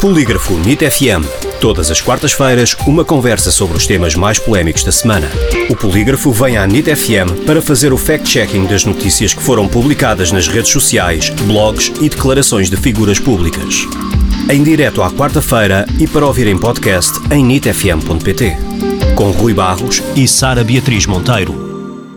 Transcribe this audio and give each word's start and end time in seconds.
Polígrafo 0.00 0.56
NIT 0.56 0.88
FM. 0.88 1.26
Todas 1.60 1.90
as 1.90 2.00
quartas-feiras, 2.00 2.76
uma 2.86 3.04
conversa 3.04 3.50
sobre 3.50 3.76
os 3.76 3.84
temas 3.84 4.14
mais 4.14 4.38
polémicos 4.38 4.84
da 4.84 4.92
semana. 4.92 5.28
O 5.68 5.74
Polígrafo 5.74 6.30
vem 6.30 6.56
à 6.56 6.64
NIT 6.68 6.94
FM 6.94 7.44
para 7.44 7.60
fazer 7.60 7.92
o 7.92 7.98
fact-checking 7.98 8.66
das 8.66 8.84
notícias 8.84 9.34
que 9.34 9.42
foram 9.42 9.66
publicadas 9.66 10.30
nas 10.30 10.46
redes 10.46 10.70
sociais, 10.70 11.30
blogs 11.30 11.88
e 12.00 12.08
declarações 12.08 12.70
de 12.70 12.76
figuras 12.76 13.18
públicas. 13.18 13.88
Em 14.48 14.62
direto 14.62 15.02
à 15.02 15.10
quarta-feira 15.10 15.84
e 15.98 16.06
para 16.06 16.24
ouvir 16.24 16.46
em 16.46 16.56
podcast 16.56 17.18
em 17.32 17.44
nitfm.pt. 17.44 18.56
Com 19.16 19.32
Rui 19.32 19.52
Barros 19.52 20.00
e 20.14 20.28
Sara 20.28 20.62
Beatriz 20.62 21.06
Monteiro. 21.06 21.66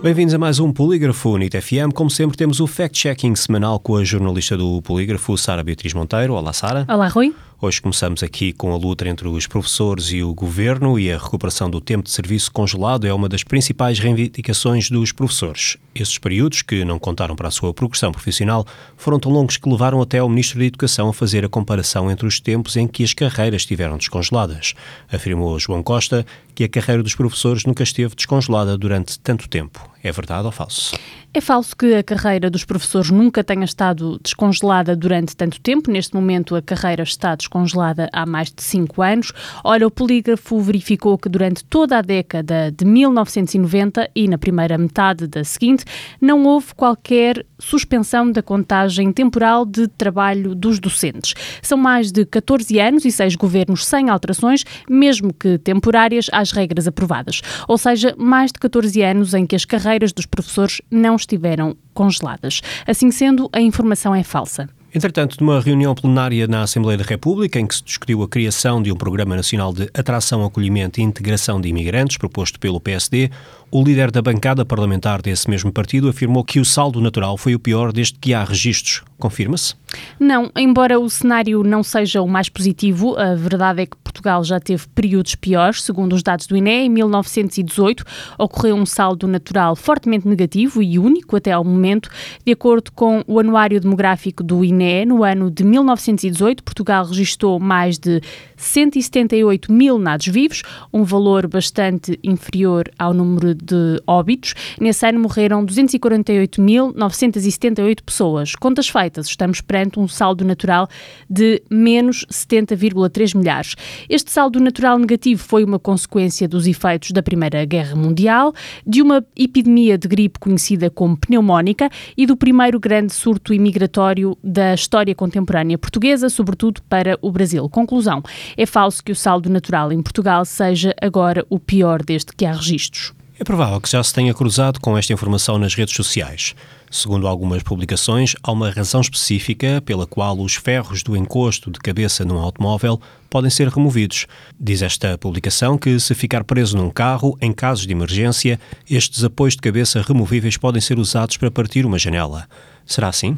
Bem-vindos 0.00 0.34
a 0.34 0.38
mais 0.38 0.60
um 0.60 0.70
Polígrafo 0.70 1.36
NIT 1.38 1.60
FM. 1.60 1.92
Como 1.94 2.10
sempre, 2.10 2.36
temos 2.36 2.60
o 2.60 2.66
fact-checking 2.66 3.34
semanal 3.34 3.80
com 3.80 3.96
a 3.96 4.04
jornalista 4.04 4.54
do 4.54 4.82
Polígrafo, 4.82 5.36
Sara 5.36 5.64
Beatriz 5.64 5.92
Monteiro. 5.94 6.34
Olá, 6.34 6.52
Sara. 6.52 6.84
Olá, 6.86 7.08
Rui. 7.08 7.34
Hoje 7.60 7.80
começamos 7.80 8.22
aqui 8.22 8.52
com 8.52 8.72
a 8.72 8.76
luta 8.76 9.08
entre 9.08 9.28
os 9.28 9.46
professores 9.46 10.06
e 10.10 10.22
o 10.22 10.34
governo 10.34 10.98
e 10.98 11.10
a 11.10 11.16
recuperação 11.16 11.70
do 11.70 11.80
tempo 11.80 12.02
de 12.02 12.10
serviço 12.10 12.50
congelado 12.50 13.06
é 13.06 13.14
uma 13.14 13.28
das 13.28 13.44
principais 13.44 13.98
reivindicações 13.98 14.90
dos 14.90 15.12
professores. 15.12 15.76
Esses 15.94 16.18
períodos, 16.18 16.62
que 16.62 16.84
não 16.84 16.98
contaram 16.98 17.36
para 17.36 17.48
a 17.48 17.52
sua 17.52 17.72
progressão 17.72 18.10
profissional, 18.10 18.66
foram 18.96 19.20
tão 19.20 19.30
longos 19.30 19.56
que 19.56 19.68
levaram 19.68 20.02
até 20.02 20.18
ao 20.18 20.28
Ministro 20.28 20.58
da 20.58 20.64
Educação 20.64 21.08
a 21.08 21.14
fazer 21.14 21.44
a 21.44 21.48
comparação 21.48 22.10
entre 22.10 22.26
os 22.26 22.40
tempos 22.40 22.76
em 22.76 22.88
que 22.88 23.04
as 23.04 23.14
carreiras 23.14 23.62
estiveram 23.62 23.96
descongeladas. 23.96 24.74
Afirmou 25.10 25.58
João 25.58 25.82
Costa 25.82 26.26
que 26.56 26.64
a 26.64 26.68
carreira 26.68 27.04
dos 27.04 27.14
professores 27.14 27.64
nunca 27.64 27.84
esteve 27.84 28.16
descongelada 28.16 28.76
durante 28.76 29.18
tanto 29.20 29.48
tempo. 29.48 29.93
É 30.04 30.12
verdade 30.12 30.44
ou 30.44 30.52
falso? 30.52 30.94
É 31.32 31.40
falso 31.40 31.74
que 31.74 31.94
a 31.94 32.02
carreira 32.02 32.48
dos 32.48 32.62
professores 32.62 33.10
nunca 33.10 33.42
tenha 33.42 33.64
estado 33.64 34.20
descongelada 34.22 34.94
durante 34.94 35.34
tanto 35.34 35.58
tempo. 35.60 35.90
Neste 35.90 36.14
momento, 36.14 36.54
a 36.54 36.62
carreira 36.62 37.02
está 37.02 37.34
descongelada 37.34 38.08
há 38.12 38.24
mais 38.24 38.52
de 38.52 38.62
cinco 38.62 39.02
anos. 39.02 39.32
Olha, 39.64 39.84
o 39.84 39.90
polígrafo 39.90 40.60
verificou 40.60 41.18
que 41.18 41.28
durante 41.28 41.64
toda 41.64 41.98
a 41.98 42.02
década 42.02 42.70
de 42.70 42.84
1990 42.84 44.10
e 44.14 44.28
na 44.28 44.38
primeira 44.38 44.78
metade 44.78 45.26
da 45.26 45.42
seguinte, 45.42 45.84
não 46.20 46.44
houve 46.44 46.72
qualquer 46.74 47.44
suspensão 47.58 48.30
da 48.30 48.42
contagem 48.42 49.10
temporal 49.10 49.64
de 49.64 49.88
trabalho 49.88 50.54
dos 50.54 50.78
docentes. 50.78 51.34
São 51.62 51.78
mais 51.78 52.12
de 52.12 52.24
14 52.26 52.78
anos 52.78 53.04
e 53.04 53.10
seis 53.10 53.34
governos 53.34 53.84
sem 53.84 54.08
alterações, 54.08 54.64
mesmo 54.88 55.32
que 55.32 55.58
temporárias, 55.58 56.28
às 56.30 56.52
regras 56.52 56.86
aprovadas. 56.86 57.40
Ou 57.66 57.78
seja, 57.78 58.14
mais 58.16 58.52
de 58.52 58.60
14 58.60 59.02
anos 59.02 59.34
em 59.34 59.46
que 59.46 59.56
as 59.56 59.64
carreiras 59.64 59.93
dos 60.12 60.26
professores 60.26 60.80
não 60.90 61.16
estiveram 61.16 61.76
congeladas. 61.92 62.60
Assim 62.86 63.10
sendo, 63.10 63.48
a 63.52 63.60
informação 63.60 64.14
é 64.14 64.22
falsa. 64.22 64.68
Entretanto, 64.94 65.36
numa 65.40 65.60
reunião 65.60 65.92
plenária 65.92 66.46
na 66.46 66.62
Assembleia 66.62 66.96
da 66.96 67.02
República, 67.02 67.58
em 67.58 67.66
que 67.66 67.74
se 67.74 67.82
discutiu 67.82 68.22
a 68.22 68.28
criação 68.28 68.80
de 68.80 68.92
um 68.92 68.96
Programa 68.96 69.34
Nacional 69.34 69.72
de 69.72 69.90
Atração, 69.92 70.44
Acolhimento 70.44 71.00
e 71.00 71.02
Integração 71.02 71.60
de 71.60 71.68
Imigrantes, 71.68 72.16
proposto 72.16 72.60
pelo 72.60 72.80
PSD, 72.80 73.28
o 73.72 73.82
líder 73.82 74.12
da 74.12 74.22
bancada 74.22 74.64
parlamentar 74.64 75.20
desse 75.20 75.50
mesmo 75.50 75.72
partido 75.72 76.08
afirmou 76.08 76.44
que 76.44 76.60
o 76.60 76.64
saldo 76.64 77.00
natural 77.00 77.36
foi 77.36 77.56
o 77.56 77.58
pior 77.58 77.92
desde 77.92 78.16
que 78.20 78.32
há 78.32 78.44
registros. 78.44 79.02
Confirma-se? 79.18 79.74
Não, 80.20 80.48
embora 80.54 81.00
o 81.00 81.10
cenário 81.10 81.64
não 81.64 81.82
seja 81.82 82.22
o 82.22 82.28
mais 82.28 82.48
positivo, 82.48 83.18
a 83.18 83.34
verdade 83.34 83.82
é 83.82 83.86
que 83.86 83.96
Portugal 84.14 84.44
já 84.44 84.60
teve 84.60 84.86
períodos 84.94 85.34
piores. 85.34 85.82
Segundo 85.82 86.12
os 86.12 86.22
dados 86.22 86.46
do 86.46 86.56
INE, 86.56 86.86
em 86.86 86.88
1918 86.88 88.04
ocorreu 88.38 88.76
um 88.76 88.86
saldo 88.86 89.26
natural 89.26 89.74
fortemente 89.74 90.28
negativo 90.28 90.80
e 90.80 91.00
único 91.00 91.34
até 91.36 91.50
ao 91.50 91.64
momento. 91.64 92.08
De 92.44 92.52
acordo 92.52 92.92
com 92.92 93.24
o 93.26 93.40
Anuário 93.40 93.80
Demográfico 93.80 94.44
do 94.44 94.64
INE, 94.64 95.04
no 95.04 95.24
ano 95.24 95.50
de 95.50 95.64
1918, 95.64 96.62
Portugal 96.62 97.04
registrou 97.04 97.58
mais 97.58 97.98
de 97.98 98.20
178 98.56 99.72
mil 99.72 99.98
nados 99.98 100.28
vivos, 100.28 100.62
um 100.92 101.02
valor 101.02 101.48
bastante 101.48 102.16
inferior 102.22 102.88
ao 102.96 103.12
número 103.12 103.52
de 103.54 104.00
óbitos. 104.06 104.54
Nesse 104.80 105.04
ano 105.06 105.18
morreram 105.18 105.66
248.978 105.66 107.98
pessoas. 108.04 108.54
Contas 108.54 108.88
feitas, 108.88 109.26
estamos 109.26 109.60
perante 109.60 109.98
um 109.98 110.06
saldo 110.06 110.44
natural 110.44 110.88
de 111.28 111.60
menos 111.68 112.24
70,3 112.30 113.36
milhares. 113.36 113.74
Este 114.08 114.30
saldo 114.30 114.60
natural 114.60 114.98
negativo 114.98 115.42
foi 115.42 115.64
uma 115.64 115.78
consequência 115.78 116.46
dos 116.46 116.66
efeitos 116.66 117.10
da 117.10 117.22
Primeira 117.22 117.64
Guerra 117.64 117.96
Mundial, 117.96 118.52
de 118.86 119.00
uma 119.00 119.24
epidemia 119.36 119.96
de 119.96 120.06
gripe 120.08 120.38
conhecida 120.38 120.90
como 120.90 121.16
pneumónica 121.16 121.88
e 122.16 122.26
do 122.26 122.36
primeiro 122.36 122.78
grande 122.78 123.12
surto 123.12 123.54
imigratório 123.54 124.36
da 124.42 124.74
história 124.74 125.14
contemporânea 125.14 125.78
portuguesa, 125.78 126.28
sobretudo 126.28 126.82
para 126.82 127.18
o 127.22 127.30
Brasil. 127.30 127.68
Conclusão: 127.68 128.22
é 128.56 128.66
falso 128.66 129.02
que 129.02 129.12
o 129.12 129.16
saldo 129.16 129.48
natural 129.48 129.92
em 129.92 130.02
Portugal 130.02 130.44
seja 130.44 130.94
agora 131.00 131.44
o 131.48 131.58
pior 131.58 132.02
desde 132.02 132.32
que 132.36 132.44
há 132.44 132.52
registros. 132.52 133.12
É 133.36 133.42
provável 133.42 133.80
que 133.80 133.90
já 133.90 134.00
se 134.00 134.14
tenha 134.14 134.32
cruzado 134.32 134.78
com 134.78 134.96
esta 134.96 135.12
informação 135.12 135.58
nas 135.58 135.74
redes 135.74 135.92
sociais. 135.92 136.54
Segundo 136.88 137.26
algumas 137.26 137.64
publicações, 137.64 138.36
há 138.40 138.52
uma 138.52 138.70
razão 138.70 139.00
específica 139.00 139.82
pela 139.84 140.06
qual 140.06 140.38
os 140.38 140.54
ferros 140.54 141.02
do 141.02 141.16
encosto 141.16 141.68
de 141.68 141.80
cabeça 141.80 142.24
num 142.24 142.38
automóvel 142.38 143.00
podem 143.28 143.50
ser 143.50 143.66
removidos. 143.66 144.28
Diz 144.58 144.82
esta 144.82 145.18
publicação 145.18 145.76
que, 145.76 145.98
se 145.98 146.14
ficar 146.14 146.44
preso 146.44 146.76
num 146.76 146.90
carro, 146.90 147.36
em 147.40 147.52
casos 147.52 147.88
de 147.88 147.92
emergência, 147.92 148.60
estes 148.88 149.24
apoios 149.24 149.54
de 149.54 149.62
cabeça 149.62 150.00
removíveis 150.00 150.56
podem 150.56 150.80
ser 150.80 151.00
usados 151.00 151.36
para 151.36 151.50
partir 151.50 151.84
uma 151.84 151.98
janela. 151.98 152.48
Será 152.86 153.08
assim? 153.08 153.36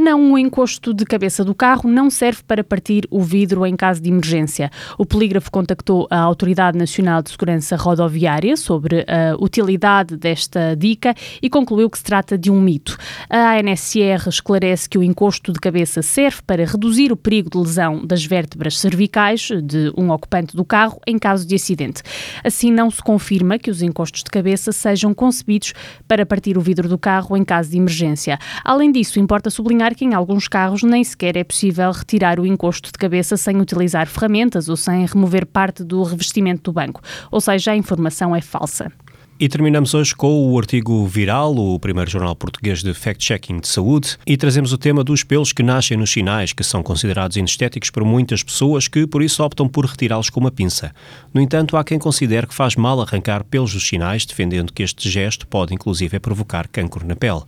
Não, 0.00 0.32
o 0.32 0.38
encosto 0.38 0.94
de 0.94 1.04
cabeça 1.04 1.44
do 1.44 1.52
carro 1.52 1.90
não 1.90 2.08
serve 2.08 2.40
para 2.46 2.62
partir 2.62 3.02
o 3.10 3.20
vidro 3.20 3.66
em 3.66 3.74
caso 3.74 4.00
de 4.00 4.08
emergência. 4.08 4.70
O 4.96 5.04
polígrafo 5.04 5.50
contactou 5.50 6.06
a 6.08 6.20
Autoridade 6.20 6.78
Nacional 6.78 7.20
de 7.20 7.30
Segurança 7.30 7.74
Rodoviária 7.74 8.56
sobre 8.56 9.04
a 9.08 9.34
utilidade 9.42 10.16
desta 10.16 10.76
dica 10.76 11.16
e 11.42 11.50
concluiu 11.50 11.90
que 11.90 11.98
se 11.98 12.04
trata 12.04 12.38
de 12.38 12.48
um 12.48 12.60
mito. 12.60 12.96
A 13.28 13.58
ANSR 13.58 14.28
esclarece 14.28 14.88
que 14.88 14.96
o 14.96 15.02
encosto 15.02 15.52
de 15.52 15.58
cabeça 15.58 16.00
serve 16.00 16.42
para 16.46 16.64
reduzir 16.64 17.10
o 17.10 17.16
perigo 17.16 17.50
de 17.50 17.58
lesão 17.58 18.06
das 18.06 18.24
vértebras 18.24 18.78
cervicais 18.78 19.48
de 19.64 19.92
um 19.96 20.12
ocupante 20.12 20.54
do 20.54 20.64
carro 20.64 21.00
em 21.08 21.18
caso 21.18 21.44
de 21.44 21.56
acidente. 21.56 22.04
Assim, 22.44 22.70
não 22.70 22.88
se 22.88 23.02
confirma 23.02 23.58
que 23.58 23.68
os 23.68 23.82
encostos 23.82 24.22
de 24.22 24.30
cabeça 24.30 24.70
sejam 24.70 25.12
concebidos 25.12 25.72
para 26.06 26.24
partir 26.24 26.56
o 26.56 26.60
vidro 26.60 26.88
do 26.88 26.96
carro 26.96 27.36
em 27.36 27.42
caso 27.42 27.68
de 27.68 27.78
emergência. 27.78 28.38
Além 28.64 28.92
disso, 28.92 29.18
importa 29.18 29.50
sublinhar 29.50 29.87
que 29.94 30.04
em 30.04 30.14
alguns 30.14 30.48
carros 30.48 30.82
nem 30.82 31.02
sequer 31.04 31.36
é 31.36 31.44
possível 31.44 31.90
retirar 31.90 32.40
o 32.40 32.46
encosto 32.46 32.90
de 32.90 32.98
cabeça 32.98 33.36
sem 33.36 33.60
utilizar 33.60 34.06
ferramentas 34.06 34.68
ou 34.68 34.76
sem 34.76 35.06
remover 35.06 35.46
parte 35.46 35.84
do 35.84 36.02
revestimento 36.02 36.70
do 36.70 36.72
banco, 36.72 37.00
ou 37.30 37.40
seja, 37.40 37.72
a 37.72 37.76
informação 37.76 38.34
é 38.34 38.40
falsa. 38.40 38.92
E 39.40 39.48
terminamos 39.48 39.94
hoje 39.94 40.16
com 40.16 40.50
o 40.50 40.58
artigo 40.58 41.06
Viral, 41.06 41.54
o 41.54 41.78
primeiro 41.78 42.10
jornal 42.10 42.34
português 42.34 42.82
de 42.82 42.92
fact-checking 42.92 43.60
de 43.60 43.68
saúde, 43.68 44.18
e 44.26 44.36
trazemos 44.36 44.72
o 44.72 44.78
tema 44.78 45.04
dos 45.04 45.22
pelos 45.22 45.52
que 45.52 45.62
nascem 45.62 45.96
nos 45.96 46.10
sinais, 46.10 46.52
que 46.52 46.64
são 46.64 46.82
considerados 46.82 47.36
inestéticos 47.36 47.88
por 47.88 48.04
muitas 48.04 48.42
pessoas 48.42 48.88
que 48.88 49.06
por 49.06 49.22
isso 49.22 49.44
optam 49.44 49.68
por 49.68 49.84
retirá-los 49.84 50.28
com 50.28 50.40
uma 50.40 50.50
pinça. 50.50 50.92
No 51.32 51.40
entanto, 51.40 51.76
há 51.76 51.84
quem 51.84 52.00
considere 52.00 52.48
que 52.48 52.54
faz 52.54 52.74
mal 52.74 53.00
arrancar 53.00 53.44
pelos 53.44 53.72
dos 53.72 53.86
sinais, 53.86 54.26
defendendo 54.26 54.72
que 54.72 54.82
este 54.82 55.08
gesto 55.08 55.46
pode 55.46 55.72
inclusive 55.72 56.18
provocar 56.18 56.66
cancro 56.66 57.06
na 57.06 57.14
pele. 57.14 57.42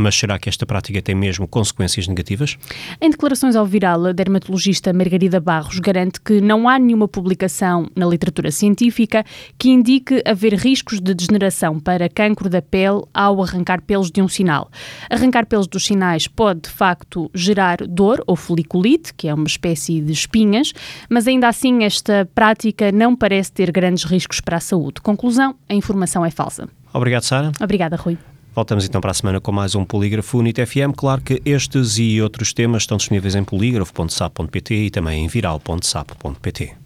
Mas 0.00 0.14
será 0.14 0.38
que 0.38 0.48
esta 0.48 0.64
prática 0.64 1.02
tem 1.02 1.14
mesmo 1.14 1.46
consequências 1.46 2.08
negativas? 2.08 2.56
Em 3.02 3.10
declarações 3.10 3.54
ao 3.54 3.66
Viral, 3.66 4.06
a 4.06 4.12
dermatologista 4.12 4.94
Margarida 4.94 5.38
Barros 5.38 5.78
garante 5.78 6.18
que 6.18 6.40
não 6.40 6.66
há 6.66 6.78
nenhuma 6.78 7.06
publicação 7.06 7.86
na 7.94 8.06
literatura 8.06 8.50
científica 8.50 9.22
que 9.58 9.68
indique 9.68 10.22
haver 10.24 10.54
riscos 10.54 11.00
de 11.00 11.12
degeneração 11.12 11.78
para 11.78 12.08
cancro 12.08 12.48
da 12.48 12.62
pele 12.62 13.02
ao 13.12 13.42
arrancar 13.42 13.82
pelos 13.82 14.10
de 14.10 14.22
um 14.22 14.28
sinal. 14.28 14.70
Arrancar 15.10 15.44
pelos 15.44 15.66
dos 15.66 15.84
sinais 15.84 16.26
pode, 16.26 16.62
de 16.62 16.70
facto, 16.70 17.30
gerar 17.34 17.76
dor 17.86 18.24
ou 18.26 18.36
foliculite, 18.36 19.12
que 19.12 19.28
é 19.28 19.34
uma 19.34 19.46
espécie 19.46 20.00
de 20.00 20.12
espinhas, 20.12 20.72
mas 21.10 21.28
ainda 21.28 21.46
assim 21.46 21.84
esta 21.84 22.26
prática 22.34 22.90
não 22.90 23.14
parece 23.14 23.52
ter 23.52 23.70
grandes 23.70 24.04
riscos 24.04 24.40
para 24.40 24.56
a 24.56 24.60
saúde. 24.60 25.02
Conclusão: 25.02 25.56
a 25.68 25.74
informação 25.74 26.24
é 26.24 26.30
falsa. 26.30 26.66
Obrigado, 26.90 27.22
Sara. 27.22 27.52
Obrigada, 27.60 27.96
Rui. 27.96 28.16
Voltamos 28.54 28.84
então 28.84 29.00
para 29.00 29.12
a 29.12 29.14
semana 29.14 29.40
com 29.40 29.52
mais 29.52 29.74
um 29.74 29.84
Polígrafo 29.84 30.38
Unit 30.38 30.64
FM. 30.64 30.94
Claro 30.96 31.22
que 31.22 31.40
estes 31.44 31.98
e 31.98 32.20
outros 32.20 32.52
temas 32.52 32.82
estão 32.82 32.96
disponíveis 32.96 33.34
em 33.34 33.44
polígrafo.sap.pt 33.44 34.74
e 34.74 34.90
também 34.90 35.24
em 35.24 35.28
viral.sap.pt. 35.28 36.80